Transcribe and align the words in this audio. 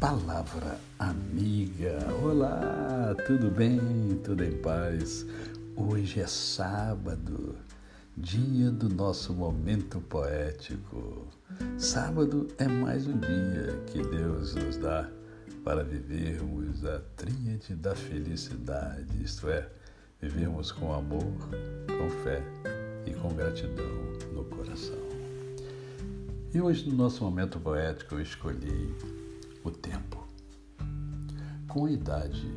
palavra 0.00 0.80
amiga. 0.98 1.98
Olá, 2.22 3.14
tudo 3.26 3.50
bem? 3.50 4.18
Tudo 4.24 4.42
em 4.42 4.56
paz? 4.56 5.26
Hoje 5.76 6.20
é 6.20 6.26
sábado, 6.26 7.54
dia 8.16 8.70
do 8.70 8.88
nosso 8.88 9.34
momento 9.34 10.00
poético. 10.00 11.28
Sábado 11.76 12.48
é 12.56 12.66
mais 12.66 13.06
um 13.06 13.18
dia 13.18 13.78
que 13.88 14.02
Deus 14.02 14.54
nos 14.54 14.78
dá 14.78 15.06
para 15.62 15.84
vivermos 15.84 16.82
a 16.86 17.00
tríade 17.14 17.74
da 17.74 17.94
felicidade, 17.94 19.22
isto 19.22 19.50
é, 19.50 19.68
vivermos 20.18 20.72
com 20.72 20.94
amor, 20.94 21.36
com 21.86 22.08
fé 22.24 22.42
e 23.04 23.10
com 23.12 23.28
gratidão 23.34 24.14
no 24.32 24.44
coração. 24.44 24.96
E 26.54 26.58
hoje, 26.58 26.88
no 26.88 26.96
nosso 26.96 27.22
momento 27.22 27.60
poético, 27.60 28.14
eu 28.14 28.22
escolhi 28.22 28.94
o 29.64 29.70
tempo. 29.70 30.26
Com 31.68 31.86
a 31.86 31.90
idade, 31.90 32.50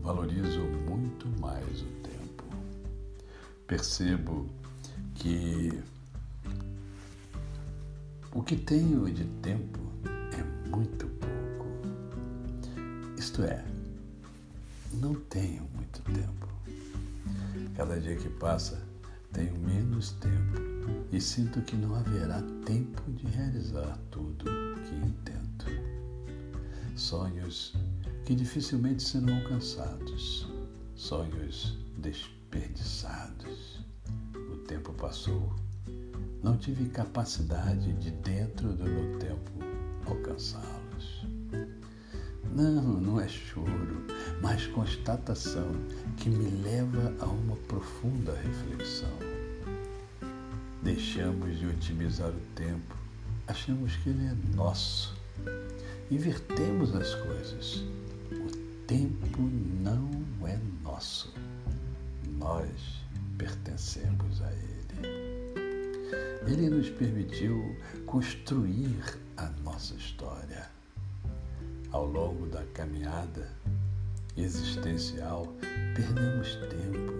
valorizo 0.00 0.60
muito 0.88 1.28
mais 1.40 1.82
o 1.82 1.86
tempo. 2.02 2.44
Percebo 3.66 4.48
que 5.14 5.82
o 8.32 8.42
que 8.42 8.56
tenho 8.56 9.10
de 9.12 9.24
tempo 9.42 9.80
é 10.32 10.68
muito 10.68 11.06
pouco. 11.06 11.66
Isto 13.18 13.42
é, 13.42 13.64
não 14.94 15.14
tenho 15.14 15.62
muito 15.74 16.02
tempo. 16.02 16.48
Cada 17.76 17.98
dia 17.98 18.16
que 18.16 18.28
passa, 18.28 18.80
tenho 19.32 19.58
menos 19.58 20.12
tempo 20.12 20.74
e 21.12 21.20
sinto 21.20 21.60
que 21.62 21.76
não 21.76 21.94
haverá 21.94 22.40
tempo 22.64 23.02
de 23.12 23.26
realizar 23.26 23.98
tudo 24.10 24.44
que 24.84 24.94
intento 24.94 25.93
sonhos 26.96 27.74
que 28.24 28.34
dificilmente 28.34 29.02
serão 29.02 29.36
alcançados, 29.36 30.48
sonhos 30.94 31.76
desperdiçados. 31.98 33.80
O 34.52 34.56
tempo 34.58 34.92
passou, 34.94 35.52
não 36.42 36.56
tive 36.56 36.88
capacidade 36.88 37.92
de, 37.94 38.10
dentro 38.10 38.72
do 38.72 38.84
meu 38.84 39.18
tempo, 39.18 39.50
alcançá-los. 40.06 41.26
Não, 42.54 43.00
não 43.00 43.20
é 43.20 43.26
choro, 43.26 44.06
mas 44.40 44.66
constatação 44.68 45.72
que 46.16 46.30
me 46.30 46.62
leva 46.62 47.12
a 47.20 47.26
uma 47.26 47.56
profunda 47.68 48.32
reflexão. 48.36 49.18
Deixamos 50.82 51.58
de 51.58 51.66
otimizar 51.66 52.28
o 52.28 52.40
tempo, 52.54 52.96
achamos 53.48 53.96
que 53.96 54.10
ele 54.10 54.26
é 54.26 54.54
nosso 54.54 55.16
invertemos 56.10 56.94
as 56.94 57.14
coisas. 57.14 57.84
O 58.32 58.86
tempo 58.86 59.40
não 59.82 60.10
é 60.46 60.58
nosso. 60.82 61.32
Nós 62.38 63.04
pertencemos 63.38 64.42
a 64.42 64.52
Ele. 64.52 64.74
Ele 66.46 66.70
nos 66.70 66.90
permitiu 66.90 67.76
construir 68.06 69.18
a 69.36 69.48
nossa 69.64 69.94
história. 69.94 70.68
Ao 71.90 72.06
longo 72.06 72.46
da 72.46 72.62
caminhada 72.74 73.48
existencial, 74.36 75.46
perdemos 75.94 76.56
tempo, 76.56 77.12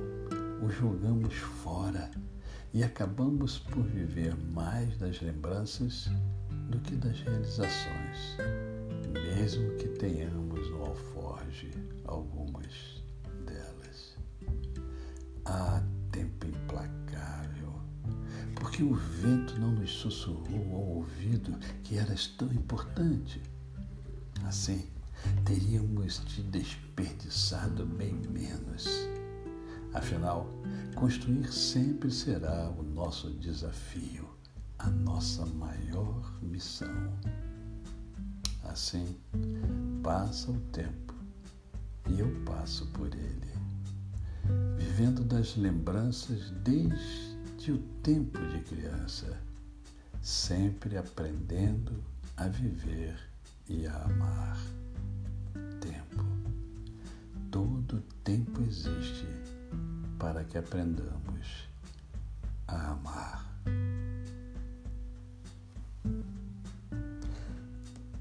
o 0.64 0.68
jogamos 0.68 1.34
fora 1.34 2.10
e 2.72 2.82
acabamos 2.82 3.58
por 3.58 3.84
viver 3.84 4.36
mais 4.52 4.96
das 4.98 5.20
lembranças 5.20 6.10
do 6.68 6.78
que 6.80 6.96
das 6.96 7.20
realizações, 7.20 8.36
mesmo 9.44 9.77
que 9.77 9.88
tenhamos 9.88 10.70
no 10.70 10.86
alforge 10.86 11.70
algumas 12.06 13.05
delas. 13.44 14.16
Há 15.44 15.82
tempo 16.10 16.46
implacável, 16.46 17.74
porque 18.55 18.82
o 18.82 18.94
vento 18.94 19.60
não 19.60 19.70
nos 19.70 19.90
sussurrou 19.90 20.74
ao 20.74 20.96
ouvido 20.96 21.55
que 21.82 21.98
eras 21.98 22.28
tão 22.38 22.50
importante. 22.55 23.42
Assim, 24.46 24.88
teríamos 25.44 26.20
te 26.20 26.40
desperdiçado 26.40 27.84
bem 27.84 28.14
menos. 28.30 28.88
Afinal, 29.92 30.48
construir 30.94 31.52
sempre 31.52 32.11
será 32.11 32.70
o 32.70 32.82
nosso 32.82 33.30
desafio 33.32 34.26
a 34.78 34.90
nossa 34.90 35.46
maior 35.46 36.32
missão. 36.42 37.12
Assim, 38.74 39.17
passa 40.02 40.51
o 40.51 40.58
tempo 40.73 41.14
e 42.08 42.18
eu 42.18 42.29
passo 42.45 42.85
por 42.86 43.07
ele, 43.07 43.52
vivendo 44.77 45.23
das 45.23 45.55
lembranças 45.55 46.51
desde 46.64 47.70
o 47.70 47.79
tempo 48.02 48.36
de 48.48 48.58
criança, 48.62 49.39
sempre 50.20 50.96
aprendendo 50.96 52.02
a 52.36 52.48
viver 52.48 53.17
e 53.68 53.86
a 53.86 53.96
amar. 53.96 54.58
Tempo. 55.80 56.24
Todo 57.52 58.02
tempo 58.24 58.61
existe 58.61 59.29
para 60.18 60.42
que 60.42 60.58
aprendamos 60.58 61.68
a 62.67 62.91
amar. 62.91 63.43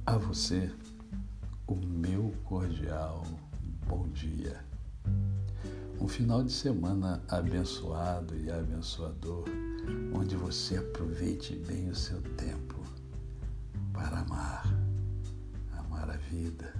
A 0.05 0.17
você, 0.17 0.69
o 1.65 1.75
meu 1.75 2.33
cordial 2.43 3.23
bom 3.87 4.05
dia. 4.09 4.61
Um 5.97 6.09
final 6.09 6.43
de 6.43 6.51
semana 6.51 7.23
abençoado 7.29 8.35
e 8.37 8.51
abençoador, 8.51 9.45
onde 10.13 10.35
você 10.35 10.75
aproveite 10.75 11.55
bem 11.55 11.89
o 11.89 11.95
seu 11.95 12.21
tempo 12.35 12.83
para 13.93 14.19
amar, 14.19 14.65
amar 15.71 16.09
a 16.09 16.17
vida, 16.17 16.73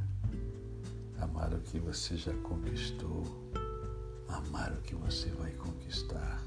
amar 1.17 1.53
o 1.53 1.61
que 1.61 1.79
você 1.79 2.17
já 2.17 2.33
conquistou, 2.39 3.23
amar 4.27 4.73
o 4.73 4.81
que 4.81 4.95
você 4.95 5.29
vai 5.29 5.53
conquistar, 5.53 6.43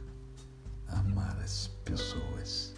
amar 0.88 1.38
as 1.40 1.68
pessoas 1.86 2.75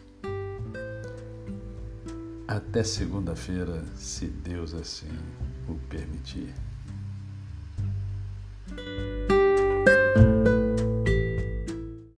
até 2.48 2.82
segunda-feira, 2.82 3.84
se 3.94 4.24
Deus 4.26 4.72
assim 4.72 5.10
o 5.68 5.74
permitir. 5.90 6.54